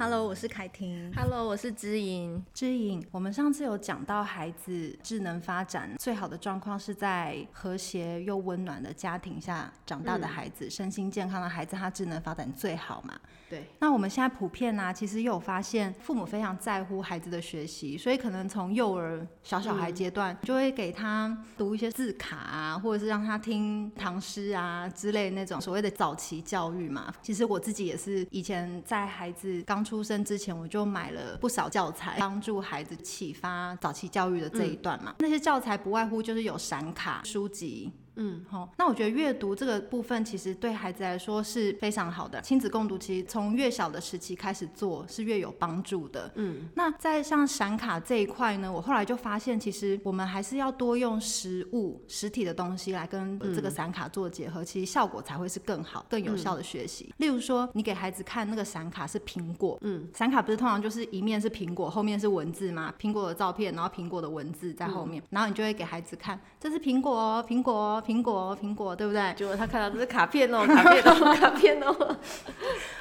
[0.00, 1.12] Hello，我是凯婷。
[1.14, 2.42] Hello，我是知莹。
[2.54, 13.12] 知莹，我们上次有讲到孩子智能发展最好的状况是在和谐又温暖的家庭下长大的孩子，嗯、身心健康的孩子，他智能发展最好嘛？
[13.50, 13.66] 对。
[13.78, 27.12] 那我们现在普遍呢、啊，其实又有发现，父母非常在乎孩子的学习，所以可能从幼儿小小孩阶段，就会给他读一些字卡啊，或者是让他听唐诗啊之类那种所谓的早期教育嘛。
[27.20, 35.10] 其实我自己也是以前在孩子刚出生之前，我就买了不少教材，帮助孩子启发早期教育的这一段嘛。
[35.10, 37.90] 嗯、那些教材不外乎就是有闪卡、书籍。
[38.20, 42.38] 嗯，好，那我觉得阅读这个部分其实对孩子来说是非常好的。
[42.42, 46.30] 亲子共读其实从越小的时期开始做是越有帮助的。
[46.34, 57.14] 嗯，那在像闪卡这一块呢，我后来就发现，其实我们还是要多用实物、实体的东西来跟这个闪卡做结合，其实效果才会是更好、更有效的学习。
[57.16, 62.92] 例如说，你给孩子看那个闪卡是苹果，嗯，闪卡不是通常就是一面是苹果，后面是文字吗？
[63.00, 68.04] 苹果的照片，然后苹果的文字在后面，然后你就会给孩子看，这是苹果哦，苹果哦。
[68.09, 69.32] 苹果，苹果，对不对？
[69.34, 72.16] 结果他看到这是卡片哦， 卡片哦， 卡片哦。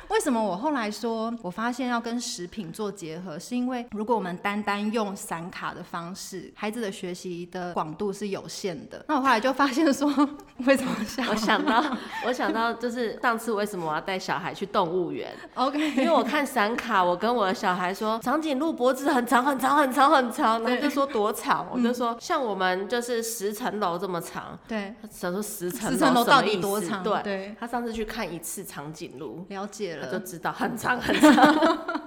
[0.09, 9.05] 为什么我后来说，我发现要跟食品做结合，是因为如果我们单单用闪卡的方式，孩子的学习的广度是有限的。
[9.07, 10.07] 那我后来就发现说，
[10.65, 11.27] 为什么想？
[11.29, 11.83] 我想到，
[12.25, 24.57] 我想到就是上次为什么我要带小孩去动物园？OK，因为我看闪卡，我跟我的小孩说，长颈鹿脖子很长很长很长很长，然后就说多长，我就说像我们就是十层楼这么长。
[24.67, 27.03] 对，想说十层十层楼到底多长？
[27.03, 30.11] 对，对他上次去看一次长颈鹿，了解了。
[30.11, 31.77] 就知道很长很长。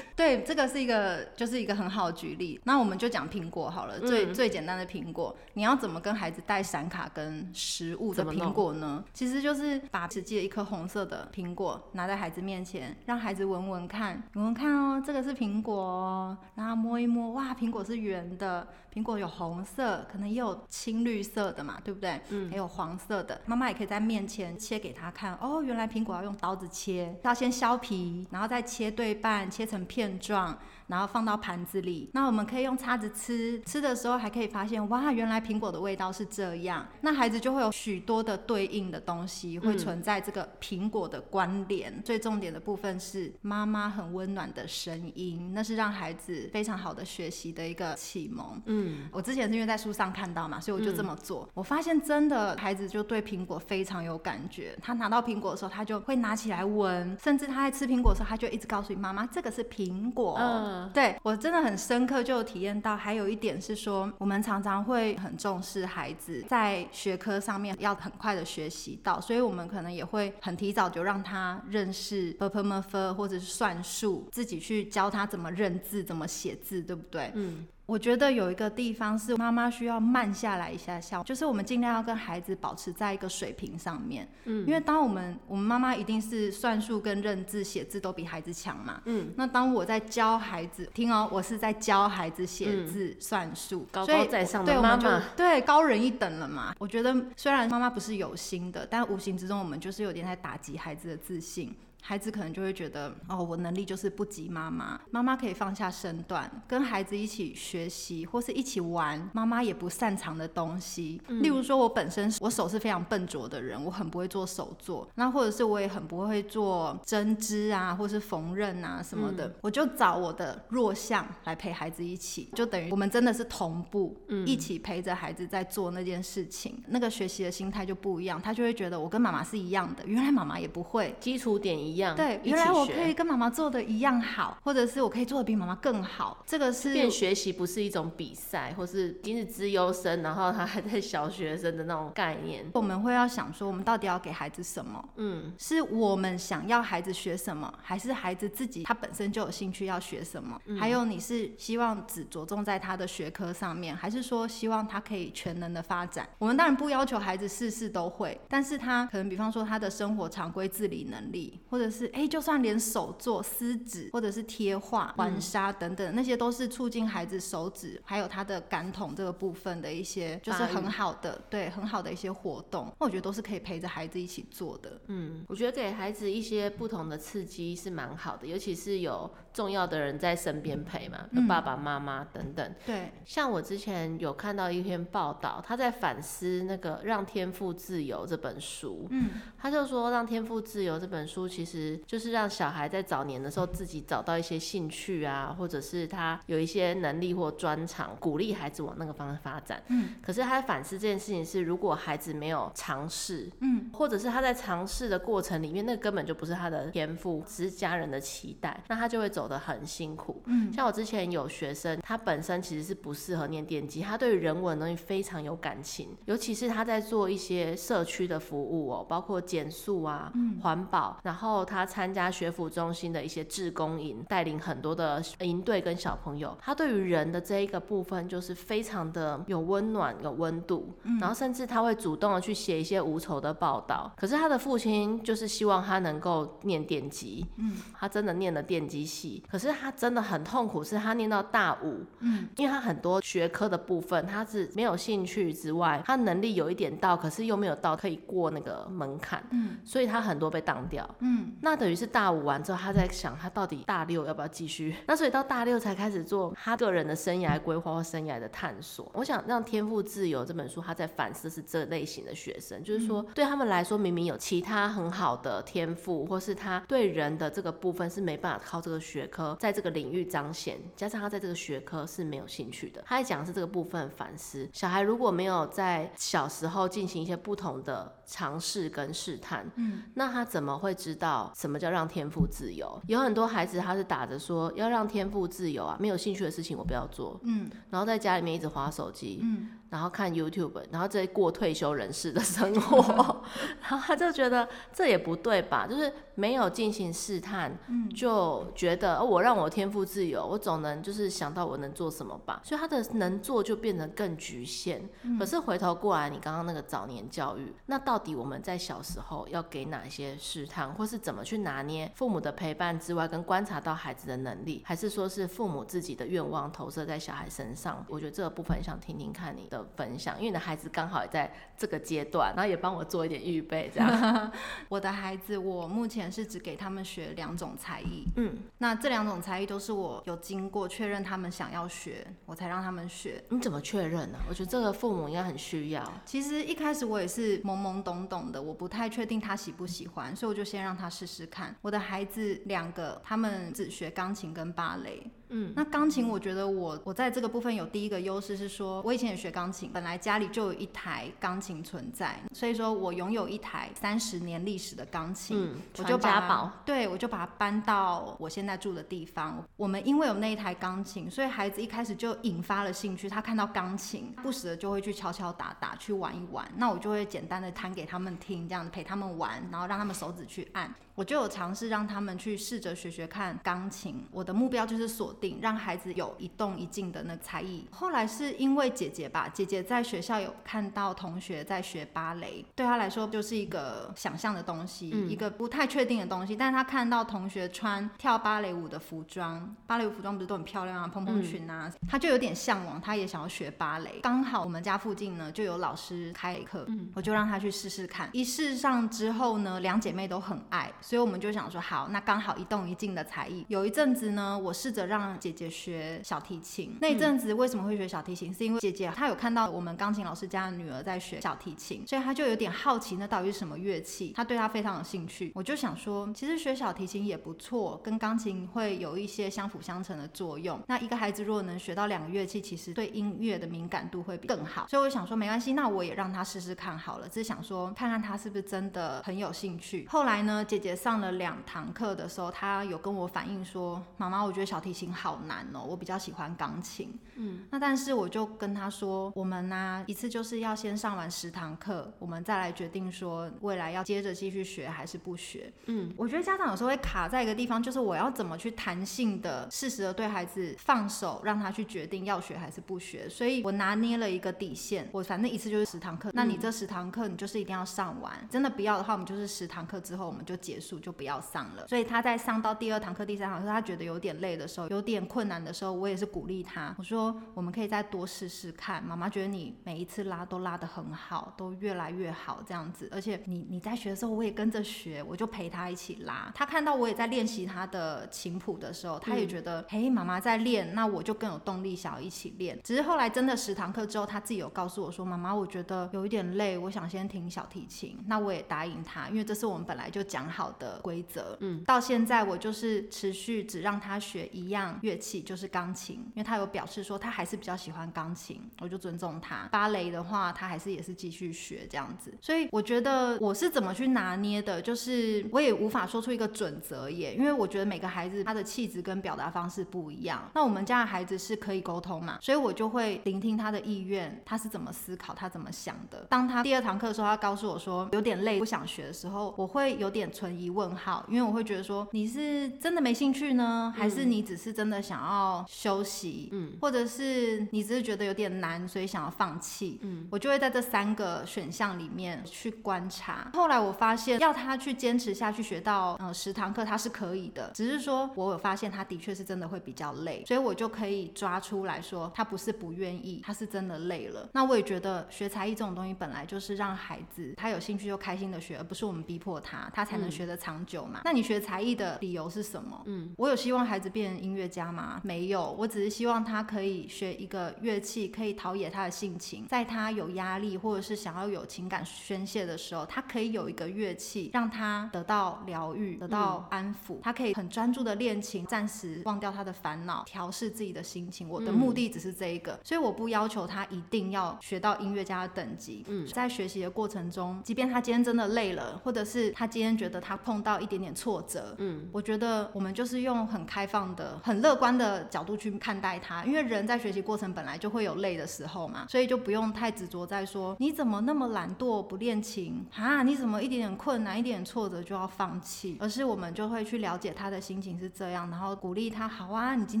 [0.14, 2.60] 对，这个是一个，就是一个很好的举例。
[2.64, 9.04] 那我们就讲苹果好了，嗯、最最简单的苹果，你要怎么跟孩子带闪卡跟食物的苹果呢？
[9.12, 22.20] 其实就是把实际的一颗红色的苹果拿在孩子面前，让孩子闻闻看，闻闻看哦，这个是苹果哦，然后摸一摸，哇，苹果是圆的，苹果有红色，可能也有青绿色的嘛，对不对？
[22.30, 23.40] 嗯，还有黄色的。
[23.46, 30.18] 妈妈也可以在面前切给他看，哦，原来苹果要用刀子切，要先削皮，然后再切对半，切成片。
[30.18, 32.10] 状，然后放到盘子里。
[32.12, 36.86] 那我们可以用叉子吃，吃的时候还可以发现，哇，原来苹果的味道是这样。
[37.00, 41.92] 那孩子就会有许多的对应的东西会存在这个苹果的关联。
[41.92, 48.60] 嗯、最重点的部分是妈妈很温暖的声音，那是让孩子非常好的学习的一个启蒙。
[48.66, 51.44] 嗯，我之前是因为在书上看到嘛，所以我就这么做。
[51.46, 54.76] 嗯、我发现真的孩子就对苹果非常有感觉。
[54.82, 59.86] 他拿到苹果的时候，他就会拿起来闻，甚至他在吃苹果的时候，他就一直告诉你妈妈，这个是苹。
[59.86, 77.30] 苹果，嗯，对我真的很深刻，就体验到还有一点是说，我们常常会很重视孩子在学科上面要很快的学习到，所以我们可能也会很提早就让他认识 p u r p e e r 或者是算术，自己去教他怎么认字、怎么写字，对不对？
[77.34, 84.28] 嗯，我觉得有一个地方是妈妈需要慢下来一下下，就是我们尽量要跟孩子保持在一个水平上面。
[84.44, 89.00] 嗯，因为当我们我们妈妈一定是算术跟认字写字都比孩子强嘛。
[89.04, 96.74] 嗯，那当我在教孩子，听哦，我是在教孩子写字、嗯、算术，高高在上的妈妈，对，高人一等了嘛。
[96.78, 101.72] 我觉得虽然妈妈不是有心的，但无形之中我们就是有点在打击孩子的自信。
[102.06, 105.00] 孩子可能就会觉得，哦，我能力就是不及妈妈。
[105.10, 111.20] 妈妈可以放下身段，跟孩子一起学习，或是一起玩妈妈也不擅长的东西。
[111.26, 115.08] 嗯、例如说，我本身我手是非常笨拙的人，我很不会做手作。
[115.16, 119.48] 那或者是我也很不会做针织啊，或是缝纫啊什么的。
[119.48, 126.80] 嗯、我就找我的弱项来陪孩子一起，就等于我们真的是同步，嗯、一起陪着孩子在做那件事情。
[126.86, 130.06] 那个学习的心态就不一样，他就会觉得我跟妈妈是一样的。
[130.06, 131.95] 原来妈妈也不会，基础点一。
[132.16, 136.42] 对，原来我可以跟妈妈做的一样好，或者是我可以做的比妈妈更好。
[136.46, 142.64] 这个是变学习不是一种比赛，或是已经是资优生，然后他还在小学生的那种概念。
[142.74, 145.08] 我们会要想说，我们到底要给孩子什么？
[145.16, 150.60] 嗯，是我们想要孩子学什么，还是孩子自己他本身就有兴趣要学什么？
[150.66, 156.28] 嗯、还有你是希望只着重在他的学科上面，还是说希望他可以全能的发展？
[156.38, 172.92] 我们当然不要求孩子事事都会，但是他可能比方说他的生活常规自理能力，或者是哎，就算连手做、撕纸或者是贴画、玩沙等等，那些都是促进孩子手指还有他的感统这个部分的一些，就是很好的，对，很好的一些活动。
[172.98, 175.00] 那我觉得都是可以陪着孩子一起做的。
[175.06, 182.74] 嗯，我觉得给孩子一些不同的刺激是蛮好的，尤其是有重要的人在身边陪嘛，有爸爸妈妈等等。
[182.86, 189.08] 对，像我之前有看到一篇报道，他在反思那个《让天赋自由》这本书。
[189.10, 199.82] 嗯，他就说《让天赋自由》这本书其其实就是让小孩在早年的时候自己找到一些兴趣啊，或者是他有一些能力或专长，鼓励孩子往那个方向发展。
[199.88, 210.42] 嗯，可是他反思这件事情是，如果孩子没有尝试，嗯，或者是他在尝试的过程里面，那根本就不是他的天赋，只是家人的期待，那他就会走得很辛苦。
[210.46, 220.32] 嗯，像我之前有学生，他本身其实是不适合念电机，他对于人文的东西非常有感情，尤其是他在做一些社区的服务哦，包括减塑啊、
[220.62, 234.12] 环保，然后他参加学府中心的一些志工营，带领很多的营队跟小朋友，他对于人的这一个部分就是非常的有温暖、有温度，然后甚至他会主动的去写一些无酬的报道。
[234.16, 259.10] 可是他的父亲就是希望他能够念电机，嗯，他真的念了电机系，可是他真的很痛苦，是他念到大五，嗯，因为他很多学科的部分他是没有兴趣之外，他能力有一点到，可是又没有到可以过那个门槛，嗯，所以他很多被当掉，嗯，那等于是大五完之后，他在想他到底大六要不要继续， 那所以到大六才开始做他个人的生涯规划或生涯的探索。
[259.14, 273.02] 我想让《天赋自由》这本书，他在反思是这类型的学生，就是说对他们来说，明明有其他很好的天赋，或是他对人的这个部分是没办法靠这个学科在这个领域彰显，加上他在这个学科是没有兴趣的。
[273.06, 283.00] 他在讲的是这个部分反思，小孩如果没有在小时候进行一些不同的尝试跟试探，嗯，那他怎么会知道什么叫让天赋自由？
[283.06, 289.70] 有很多孩子他是打着说要让天赋自由啊，没有兴趣的事情我不要做，嗯，然后在家里面一直划手机，嗯。
[289.88, 293.42] 然后看 YouTube，然后再过退休人士的生活，
[293.80, 295.86] 然后他就觉得这也不对吧？
[295.86, 297.78] 就是没有进行试探，
[298.14, 302.60] 就觉得我让我天赋自由，我总能就是想到我能做什么吧。
[302.64, 305.08] 所以他的能做就变得更局限。
[305.38, 318.04] 可是回头过来，你刚刚那个早年教育，那到底我们在小时候要给哪些试探，或是怎么去拿捏父母的陪伴之外，跟观察到孩子的能力，还是说是父母自己的愿望投射在小孩身上？
[318.08, 319.75] 我觉得这个部分想听听看你的。
[319.96, 324.52] 分享，因为你的孩子刚好也在这个阶段，然后也帮我做一点预备，这样。
[324.88, 333.42] 我的孩子，我目前是只给他们学两种才艺，嗯，那这两种才艺都是我有经过确认他们想要学，我才让他们学。
[333.50, 334.38] 你怎么确认呢？
[334.48, 336.12] 我觉得这个父母应该很需要。
[336.24, 341.74] 其实一开始我也是懵懵懂懂的，我不太确定他喜不喜欢，所以我就先让他试试看。
[341.82, 345.22] 我的孩子两个，他们只学钢琴跟芭蕾。
[345.48, 359.62] 嗯，那钢琴我觉得我我在这个部分有第一个优势是说，我以前也学钢琴，本来家里就有一台钢琴存在，所以说我拥有一台三十年历史的钢琴，嗯，我就把它，宝对，我就把它搬到我现在住的地方。
[359.76, 370.92] 我们因为有那一台钢琴，所以孩子一开始就引发了兴趣，他看到钢琴，不时的就会去敲敲打打去玩一玩，那我就会简单的弹给他们听，这样陪他们玩，然后让他们手指去按。
[371.16, 377.86] 我就有尝试让他们去试着学学看钢琴，我的目标就是锁定让孩子有一动一静的那个才艺。
[377.90, 386.54] 后来是因为姐姐吧，姐姐在学校有看到同学在学芭蕾，对她来说就是一个想象的东西，嗯、一个不太确定的东西。
[386.54, 394.20] 但是她看到同学穿跳芭蕾舞的服装，芭蕾舞服装不是都很漂亮啊，蓬蓬裙啊，嗯、她就有点向往，她也想要学芭蕾。
[394.22, 398.28] 刚好我们家附近呢就有老师开课，嗯、我就让她去试试看。
[398.34, 400.92] 一试上之后呢，两姐妹都很爱。
[401.06, 403.64] 所以我们就想说，好，那刚好一动一静的才艺。
[403.68, 406.98] 有一阵子呢，我试着让姐姐学小提琴。
[407.00, 408.52] 那一阵子为什么会学小提琴？
[408.52, 414.32] 是因为姐姐她有看到我们钢琴老师家的女儿在学小提琴，所以她就有点好奇，那到底是什么乐器？
[414.34, 415.52] 她对她非常有兴趣。
[415.54, 420.82] 我就想说，其实学小提琴也不错，跟钢琴会有一些相辅相成的作用。
[420.88, 424.88] 那一个孩子如果能学到两个乐器，其实对音乐的敏感度会更好。
[424.88, 430.04] 所以我想说，没关系，那我也让她试试看好了，只是想说，看看她是不是真的很有兴趣。
[430.08, 453.28] 后来呢，姐姐上了两堂课的时候，他有跟我反映说：“妈妈，我觉得小提琴好难哦，我比较喜欢钢琴。”嗯，那但是我就跟他说：“我们呢，一次就是要先上完十堂课，我们再来决定说未来要接着继续学还是不学。”嗯，我觉得家长有时候会卡在一个地方，就是我要怎么去弹性的、适时的对孩子放手，让他去决定要学还是不学。
[453.28, 461.88] 所以我拿捏了一个底线，我反正一次就是十堂课，那你这十堂课你就是一定要上完，真的不要的话，我们就是十堂课之后我们就结束，就不要上了。
[461.88, 469.02] 所以他在上到第二堂课、第三堂课，他觉得有点累的时候，有点困难的时候，我也是鼓励他，我说我们可以再多试试看。
[469.02, 476.52] 妈妈觉得你每一次拉都拉得很好，都越来越好这样子，而且你你在学的时候，我也跟着学，我就陪他一起拉。
[476.54, 482.78] 他看到我也在练习他的琴谱的时候，他也觉得，嘿，妈妈在练，那我就更有动力想要一起练。
[482.84, 488.18] 只是后来真的十堂课之后，他自己有告诉我说，妈妈，我觉得有一点累，我想先听小提琴。
[488.26, 491.56] 那我也答应他，因为这是我们本来就讲好的规则。
[491.60, 499.68] 嗯，到现在我就是持续只让他学一样乐器，就是钢琴，因为他有表示说他还是比较喜欢钢琴，我就尊重他。
[499.70, 502.32] 芭蕾的话，他还是也是继续学这样子。
[502.40, 510.50] 所以我觉得我是怎么去拿捏的，就是我也无法说出一个准则耶，因为我觉得每个孩子他的气质跟表达方式不一样。
[510.54, 516.26] 那我们家的孩子是可以沟通嘛，所以我就会聆听他的意愿，他是怎么思考，他怎么想的。
[516.30, 533.50] 当他第二堂课的时候，他告诉我说有点累，不想学的时候，我会有点存疑问号，因为我会觉得说你是真的没兴趣呢，还是你只是真的想要休息，嗯，或者是你只是觉得有点难，所以想要放弃，嗯，我就会在这三个选项里面去观察。
[533.54, 544.48] 后来我发现要他去坚持下去学到呃十堂课，他是可以的，只是说我有发现他的确是真的会比较累，所以我就可以抓出来说他不是不愿意，他是真的累了。
[544.52, 551.18] 那我也觉得学才艺这种东西本来就是让孩子他有兴趣就开心的学，而不是我们逼迫他，他才能学得长久嘛。
[551.18, 553.02] 嗯、那你学才艺的理由是什么？
[553.06, 555.20] 嗯，我有希望孩子变成音乐家吗？
[555.24, 571.48] 没有，我只是希望他可以学一个乐器，可以陶冶他的性情，在他有压力或者是想要有情感宣泄的时候，他可以有一个乐器让他得到疗愈，得到安抚，嗯、他可以很专注的练琴，暂时忘掉他的烦恼，调试自己的心情。
[571.48, 576.04] 我的目的只是这一个，嗯、所以我不要求他一定要学到音乐家的等级。
[576.08, 592.84] 嗯，在学习的过程中，即便他今天真的累了，或者是他今天觉得他碰到一点点挫折，嗯，我觉得我们就是用很开放的、很乐观的角度去看待他，因为人在学习过程本来就会有累的时候嘛，所以就不用太执着在说你怎么那么懒惰不练琴？
[592.94, 600.00] 啊，你怎么一点点困难、一点点挫折就要放弃，而是我们就会去了解他的心情是这样，然后鼓励他，好啊，你今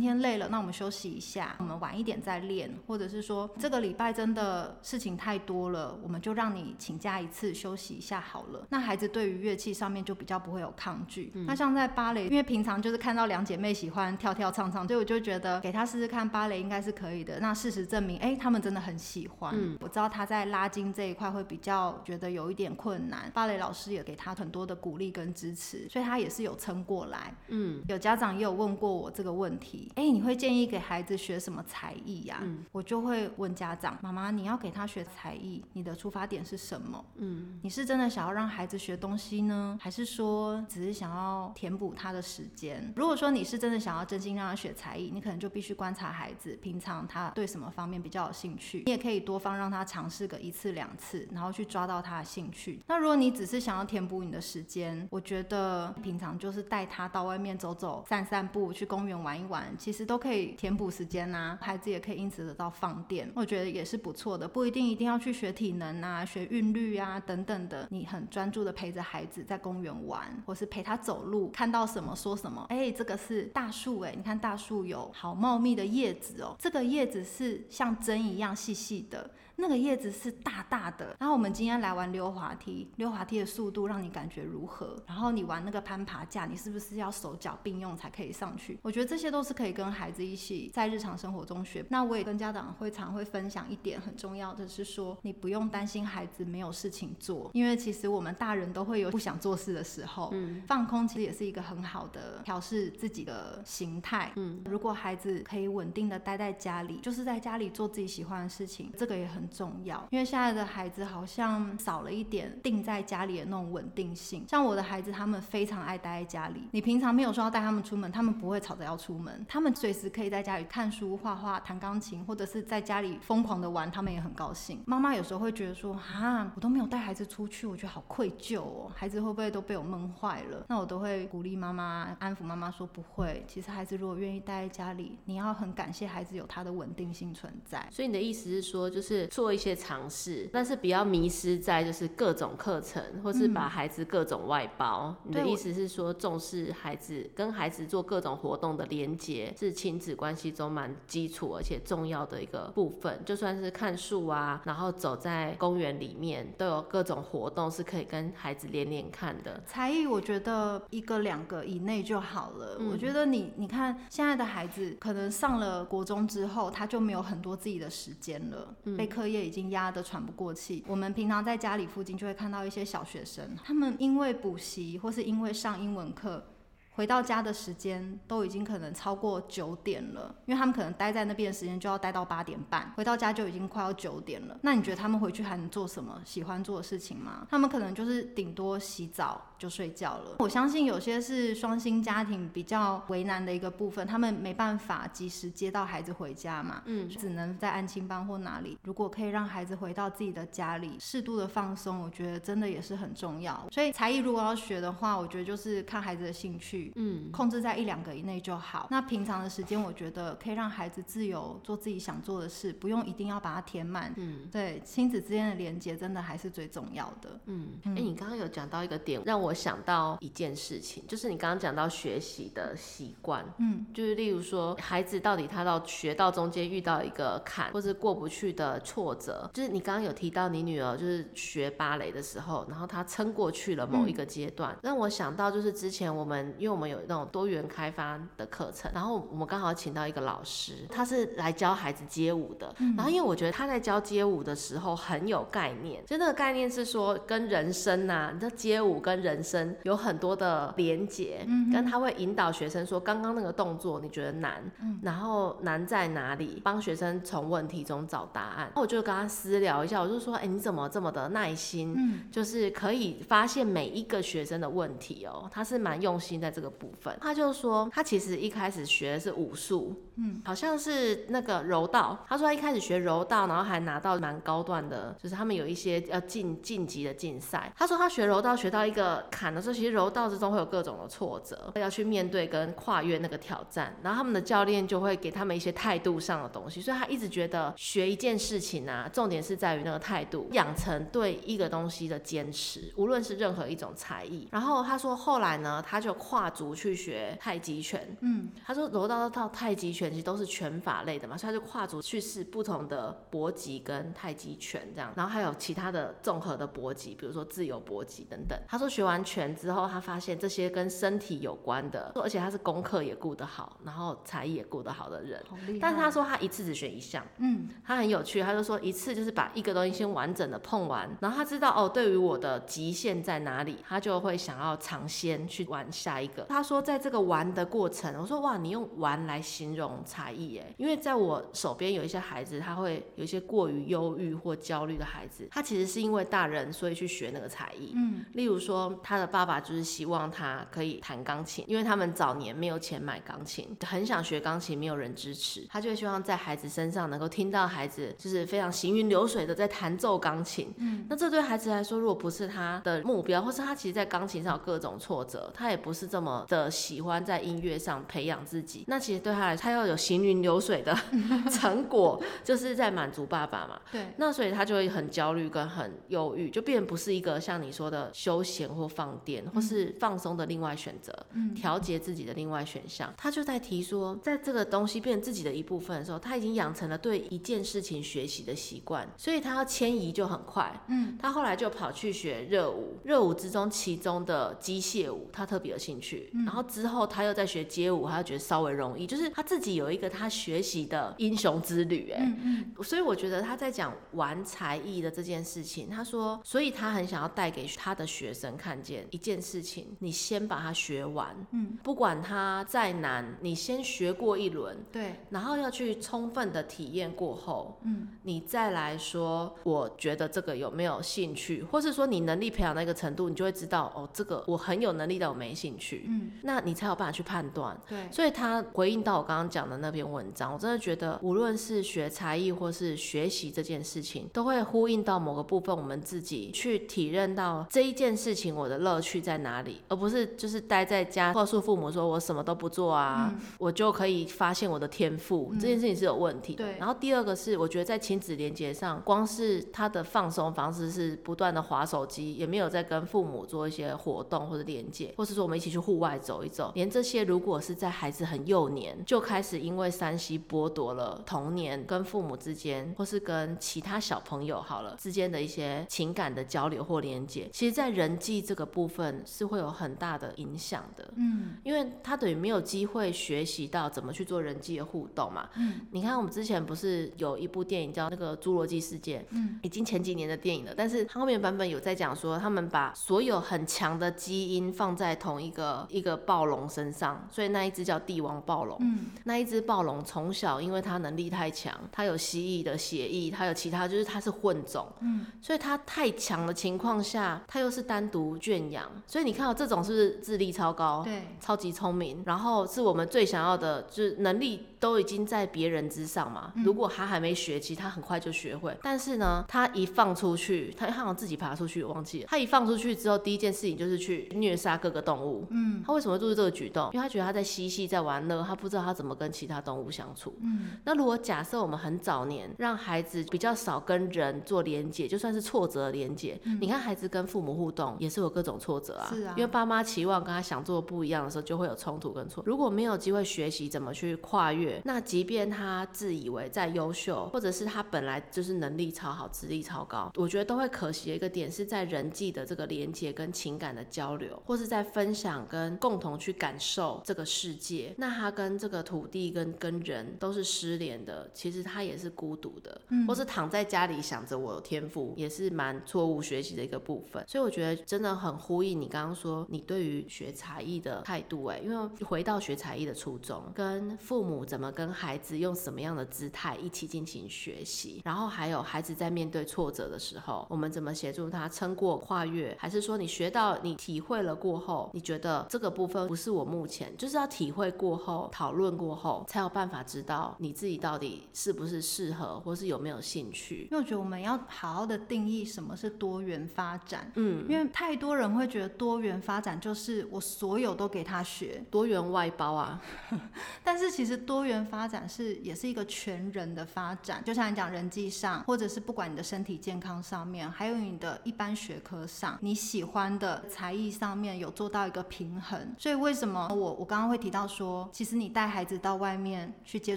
[0.00, 8.66] 天累了，那我们休息一下，我们晚一点再练，或者是说这个礼拜真的事情太多了，我们就让你请假一次休息一下好了。
[8.70, 11.32] 那孩子对于乐器上面就比较不会有抗拒。
[11.34, 17.40] 嗯、那像在芭蕾，因为平常就是看到两姐妹喜欢跳跳唱唱，所以我就觉得给她试试看芭蕾应该是可以的。
[17.40, 19.54] 那事实证明，哎、欸，他们真的很喜欢。
[19.56, 27.34] 嗯、我知道她在拉筋这一块会比较觉得有一点困难，芭蕾老师也给她很多的鼓励跟支持，所以她也是有撑过来。
[27.48, 32.38] 嗯，有家长也有问过我这个问题，哎、欸，你会建议给孩子学什么才艺呀？
[32.42, 37.04] 嗯，我就会问家长，妈妈，你要给他学才艺，你的出发点是什么？
[37.16, 42.90] 嗯，你是真的想要让孩子学东西呢，还是说只是想要填补他的时间？
[42.96, 52.80] 如果说你是真的想要真心让他学才艺，你可能就必须观察孩子平常他对什么方面比较有兴趣，你也可以多方让他尝试个一次两次，然后去抓到他的兴趣。
[52.86, 61.58] 那如果你只是想要填补你的时间，我觉得平常就是带他到外面走走、散散步，去公园玩一玩，其实都可以填补时间呐。
[61.60, 67.86] 孩子也可以因此得到放电，我觉得也是不错的，不一定一定要去学体能啊、学韵律啊等等的。
[67.90, 72.64] 你很专注的陪着孩子在公园玩，或是陪他走路，看到什么说什么。
[72.68, 79.30] 哎、这个是大树哎，你看大树有好茂密的叶子哦，这个叶子是像针一样细细的。
[79.58, 85.02] 那个叶子是大大的，然后我们今天来玩溜滑梯，溜滑梯的速度让你感觉如何？
[85.06, 88.78] 然后你玩那个攀爬架，你是不是要手脚并用才可以上去？
[88.82, 91.84] 我觉得这些都是可以跟孩子一起在日常生活中学。
[91.88, 100.28] 那我也跟家长会常会分享一点很重要的是说，你不用担心孩子没有事情做，因为其实我们大人都会有不想做事的时候。
[100.34, 104.32] 嗯，放空其实也是一个很好的调试自己的形态。
[104.36, 109.45] 嗯，如果孩子可以稳定的待在家里，就是在家里做自己喜欢的事情，这个也很。
[109.48, 114.44] 重要，因为现在的孩子好像少了一点定在家里的那种稳定性。
[114.48, 116.68] 像我的孩子，他们非常爱待在家里。
[116.72, 119.44] 你平常没有说要带他们出门，他们不会吵着要出门。
[119.48, 124.82] 他们随时可以在家里看书、画画、弹钢琴，或者是在家里疯狂的玩，他们也很高兴。
[124.86, 128.90] 妈妈有时候会觉得说，哈，我都没有带孩子出去，我觉得好愧疚哦。
[128.94, 130.64] 孩子会不会都被我闷坏了？
[130.68, 133.44] 那我都会鼓励妈妈，安抚妈妈说不会。
[133.46, 137.86] 其实孩子如果愿意待在家里，你要很感谢孩子有他的稳定性存在。
[137.90, 139.26] 所以你的意思是说，就是。
[139.36, 145.14] 做一些尝试，但是不要迷失在就是各种课程，或是把孩子各种外包。
[145.24, 153.20] 嗯、你的意思是说，重视孩子跟孩子做各种活动的连接，是亲子关系中蛮基础而且重要的一个部分。
[153.26, 159.62] 就算是看树啊，然后走在公园里面，都有各种活动是可以跟孩子连连看的。
[159.66, 162.78] 才艺我觉得一个两个以内就好了。
[162.80, 170.84] 嗯、我觉得你你看现在的孩子，可能上了国中之后，他就没有很多自己的时间了，嗯、被课业已经压得喘不过气。
[170.86, 176.44] 我们平常在家里附近就会看到一些小学生，他们因为补习或是因为上英文课。
[176.92, 184.58] 回到家的时间都已经可能超过九点了，因为他们可能待在那边的时间就要待到八点半，回到家就已经快要九点了。
[184.62, 187.46] 那你觉得他们回去还能做什么喜欢做的事情吗？
[187.50, 190.36] 他们可能就是顶多洗澡就睡觉了。
[190.38, 198.78] 我相信有些是双薪家庭比较为难的一个部分，他们没办法及时接到孩子回家嘛，嗯，只能在安亲班或哪里。
[198.82, 203.66] 如果可以让孩子回到自己的家里，适度的放松，我觉得真的也是很重要。
[203.70, 206.92] 所以才艺如果要学的话，我觉得就是看孩子的兴趣。
[206.96, 208.88] 嗯，控制在一两个以内就好。
[208.90, 214.12] 那平常的时间，我觉得可以让孩子自由做自己想做的事，不用一定要把它填满。
[214.16, 217.40] 嗯，对，亲子之间的连接真的还是最重要的。
[217.46, 223.44] 嗯，哎、欸，你刚刚有讲到一个点，让我想到一件事情，就是你刚刚讲到学习的习惯。
[223.58, 242.74] 嗯，就是例如说，孩子到底他到学到中间遇到一个坎，或是过不去的挫折，就是你刚刚有提到你女儿就是学芭蕾的时候，然后她撑过去了某一个阶段，嗯、让我想到就是之前我们，因为我们有那种多元开发的课程，然后我们刚好请到一个老师，他是来教孩子街舞的。
[242.78, 258.70] 嗯、然后因为我觉得他在教街舞的时候很有概念，就那个概念是说跟人生啊，你知道街舞跟人生有很多的连结，嗯哼，跟他会引导学生说，刚刚那个动作你觉得难，嗯，然后难在哪里，帮学生从问题中找答案。
[258.74, 261.94] 我就跟他私聊一下，我就说，哎、欸，你怎么这么的耐心？
[261.96, 267.16] 嗯，就是可以发现每一个学生的问题哦，他是蛮用心在这个部分。
[267.20, 272.18] 他就说，他其实一开始学的是武术，嗯，好像是那个柔道。
[272.28, 277.72] 他说他一开始学柔道，然后还拿到蛮高段的，就是他们有一些要晋晋级的竞赛。
[277.76, 283.96] 他说他学柔道学到一个坎的时候，其实柔道之中会有各种的挫折，要去面对跟跨越那个挑战。
[284.02, 294.46] 然后他们的教练就会给他们一些态度上的东西，所以他一直觉得学一件事情啊，重点是在于那个态度，养成对一个东西的坚持，无论是任何一种才艺。
[294.52, 297.06] 然后他说后来呢，他就跨足去学。
[297.06, 308.58] 学太极拳，嗯，他说柔道到太极拳其实都是拳法类的嘛，所以他就跨足去试不同的搏击跟太极拳这样，然后还有其他的综合的搏击，比如说自由搏击等等。
[308.68, 315.42] 他说学完拳之后，他发现这些跟身体有关的，而且他是功课也顾得好，然后才艺也顾得好的人。
[315.80, 326.42] 但是他说他一次只学一项，嗯，他很有趣，他就说一次就是把一个东西先完整的碰完，然后他知道哦，对于我的极限在哪里，他就会想要尝鲜去玩下一个。
[326.48, 326.96] 他说在。
[327.06, 356.96] 这个玩的过程，我说哇，你用玩来形容才艺哎，因为在我手边有一些孩子，他会有一些过于忧郁或焦虑的孩子，他其实是因为大人所以去学那个才艺，嗯，例如说他的爸爸就是希望他可以弹钢琴，因为他们早年没有钱买钢琴，很想学钢琴，没有人支持，他就希望在孩子身上能够听到孩子就是非常行云流水的在弹奏钢琴，嗯，那这对孩子来说，如果不是他的目标，或是他其实在钢琴上有各种挫折，他也不是这么的喜。
[356.96, 360.96] 喜欢在音乐上培养自己，那其实对他来说，他要有行云流水的
[361.52, 363.78] 成果，就是在满足爸爸嘛。
[363.92, 371.12] 对，那所以他就会很焦虑跟很忧郁，就变不是一个像你说的休闲或放电，或是放松的另外选择，
[371.54, 373.12] 调节自己的另外选项。
[373.16, 380.72] 他就在提说，在这个东西变成自己的一部分的时候，他已经养成了对一件事情学习的习惯，所以他要迁移就很快。
[380.88, 386.86] 嗯，他后来就跑去学热舞，热舞之中其中的机械舞，他特别有兴趣，然后之。
[386.86, 417.76] 之后他又在学街舞，他就觉得稍微容易，就是他自己有一个他学习的英雄之旅，哎、嗯，嗯、所以我觉得他在讲玩才艺的这件事情，他说，所以他很想要带给他的学生看见一件事情，你先把它学完，嗯，不管它再难，你先学过一轮，对，然后要去充分的体验过后，嗯，你再来说，我觉得这个有没有兴趣，或是说你能力培养到一个程度，你就会知道，哦，这个我很有能力，但我没兴趣，嗯，那你才有办法去判断。
[417.88, 436.64] 对，所以他回应到我刚刚讲的那篇文章，我真的觉得，无论是学才艺或是学习这件事情，都会呼应到某个部分，我们自己去体认到这一件事情我的乐趣在哪里，而不是就是待在家告诉父母说我什么都不做啊，嗯、我就可以发现我的天赋，嗯、这件事情是有问题的。
[436.64, 436.78] 对。
[436.78, 461.12] 然后第二个是，我觉得在亲子连接上，光是他的放松方式是不断的划手机，也没有在跟父母做一些活动或者连接，或是说我们一起去户外走一走，连这些如果是在孩子很幼年就开始因为山西剥夺了童年跟父母之间，或是跟其他小朋友好了之间的一些情感的交流或连接，其实在人际这个部分是会有很大的影响的。
[461.16, 465.48] 嗯，因为他等于没有机会学习到怎么去做人际的互动嘛。
[465.56, 478.76] 嗯，你看我们之前不是有一部电影叫那个《侏罗纪世界》，嗯，已经前几年的电影了，但是他后面版本有在讲说，他们把所有很强的基因放在同一个一个暴龙身上，所以那一只叫帝王暴龙。
[478.80, 484.86] 嗯，那一只暴龙从小因为它能力太强，它有蜥蜴的血液，它有其他就是它是混种。
[485.00, 491.02] 嗯，所以它太强的情况下，它又是单独圈养，所以你看到这种是不是智力超高？
[491.04, 494.66] 对，超级聪明，然后是我们最想要的，就是能力。
[494.78, 496.52] 都已经在别人之上嘛。
[496.64, 498.76] 如果他还没学，其实他很快就学会。
[498.82, 502.26] 但是呢，他一放出去，他好像自己爬出去，我忘记了。
[502.28, 505.46] 他一放出去之后，第一件事情就是去虐杀各个动物。
[505.50, 506.90] 嗯，他为什么会做出这个举动？
[506.92, 510.36] 因为他觉得他在嬉戏，在玩乐，他不知道他怎么跟其他动物相处。
[510.40, 519.08] 嗯，那如果假设我们很早年让孩子比较少跟人做连接，就算是挫折的连结，你看孩子跟父母互动也是有各种挫折啊。
[519.08, 522.42] 是啊，因为爸妈期望跟他想做的不一样的时候，就会有冲突跟错。
[522.46, 524.65] 如果没有机会学习怎么去跨越。
[524.84, 537.94] 那即便他自以为再优秀，或者是他本来就是能力超好、资历超高，我觉得都会可惜的一个点是在人际的这个连接跟情感的交流，或是在分享跟共同去感受这个世界。
[537.98, 547.24] 那他跟这个土地跟跟人都是失联的，其实他也是孤独的，或是躺在家里想着我有天赋，也是蛮错误学习的一个部分。
[547.26, 554.66] 所以我觉得真的很呼应你刚刚说你对于学才艺的态度，哎，因为回到学才艺的初衷，跟父母怎么。
[554.76, 562.54] 跟孩子用什么样的姿态一起进行学习，然后还有孩子在面对挫折的时候，我们怎么协助他撑过跨越？
[562.60, 573.68] 还是说你学到你体会了过后，你觉得这个部分不是我目前，就是要体会过后讨论过后，才有办法知道你自己到底是不是适合，或是有没有兴趣？
[573.70, 577.10] 因为我觉得我们要好好的定义什么是多元发展。
[577.14, 582.82] 嗯，因为太多人会觉得多元发展就是我所有都给他学，多元外包啊。
[583.64, 595.74] 但是其实多元发展是也是一个全人的发展，就像你讲人际上，或者是不管你的身体健康上面，还有你的一般学科上，你喜欢的才艺上面有做到一个平衡。
[595.78, 599.96] 所以为什么我我刚刚会提到说，其实你带孩子到外面去接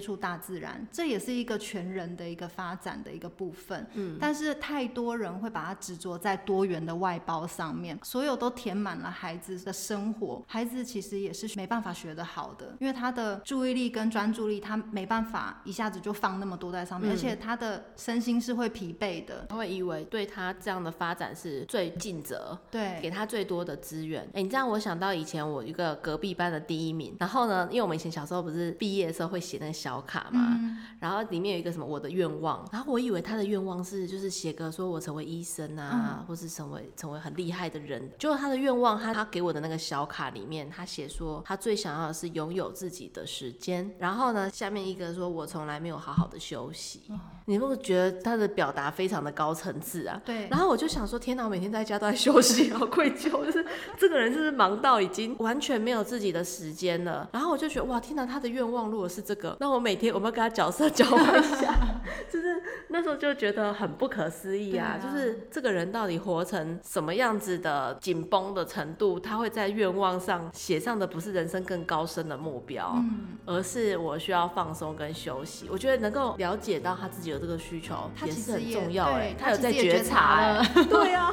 [0.00, 3.86] 触大自然，这也是一个全人的一个发展的一个部分。
[3.94, 14.60] 嗯，但是太多人会把它执着在多元的外包上面，所有都填满了孩子的生活，孩子其实也是没办法学得好的，因为他的注意力跟专注力。
[14.60, 19.46] 他没办法一下子就放那么多在上面，嗯、而且他的身心是会疲惫的。
[19.48, 24.22] 他会以为对他这样的发展是最尽责，对，给他最多的资源。
[24.28, 38.10] 哎、欸，你这样我想到以前我一个隔壁班的第一名，然后呢，因为我们以前小时候不是毕业的时候会写那个小卡嘛，嗯、然后里面有一个什么我的愿望，然后我以为他的愿望是就是写个说我成为医生啊，嗯、或是成为成为很厉害的人。
[38.18, 44.50] 结果他的愿望，他他给我的那个小卡里面，他写说他最想要的是拥有自己的时间，然后呢。
[44.50, 47.02] 下面一个说，我从来没有好好的休息。
[47.08, 50.20] 哦、你会不会觉得他的表达非常的高层次啊？
[50.24, 50.48] 对。
[50.48, 53.30] 然后我就想说，天哪，我每天在家都在休息，好愧疚。
[53.44, 53.64] 就是
[53.96, 57.28] 这个人就是忙到已经完全没有自己的时间了？
[57.32, 61.74] 然后我就觉得，哇，天哪，他的愿望如果是这个，那我每天我们要跟他角色交换一下。
[62.30, 64.98] 就是那时候就觉得很不可思议啊！
[64.98, 69.18] 啊就是这个人到底活成什么样子的紧绷的程度？
[69.18, 74.50] 他会在愿望上写上的不是人生更高深的目标，嗯、而是我需要。
[74.52, 79.34] 放松跟休息，我觉得能够了解到他自己有这个需求，也是很重要哎。
[79.38, 81.32] 他有在觉察了， 对啊。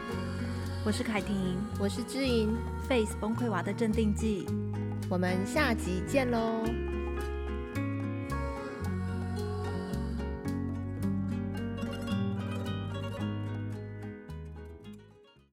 [0.84, 2.54] 我是凯婷，我是知音
[2.88, 4.46] ，Face 崩溃娃的镇定剂，
[5.08, 6.64] 我们下集见喽。